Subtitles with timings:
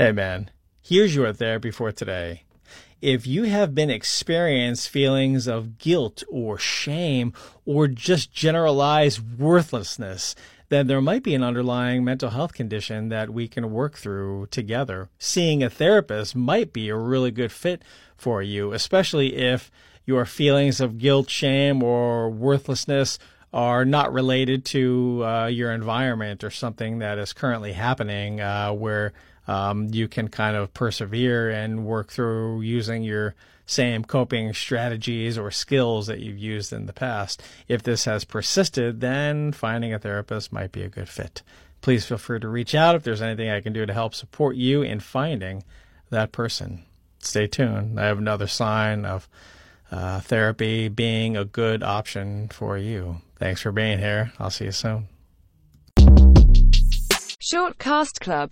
[0.00, 2.44] Hey, man, here's your therapy for today.
[3.02, 7.34] If you have been experienced feelings of guilt or shame
[7.66, 10.34] or just generalized worthlessness,
[10.70, 15.10] then there might be an underlying mental health condition that we can work through together.
[15.18, 17.82] Seeing a therapist might be a really good fit
[18.16, 19.70] for you, especially if
[20.06, 23.18] your feelings of guilt, shame, or worthlessness
[23.52, 29.12] are not related to uh, your environment or something that is currently happening uh, where
[29.48, 33.34] um, you can kind of persevere and work through using your
[33.66, 37.42] same coping strategies or skills that you've used in the past.
[37.68, 41.42] If this has persisted, then finding a therapist might be a good fit.
[41.80, 44.56] Please feel free to reach out if there's anything I can do to help support
[44.56, 45.64] you in finding
[46.10, 46.84] that person.
[47.20, 47.98] Stay tuned.
[47.98, 49.28] I have another sign of
[49.90, 53.20] uh, therapy being a good option for you.
[53.38, 54.32] Thanks for being here.
[54.38, 55.08] I'll see you soon.
[57.52, 58.48] Shortcast Club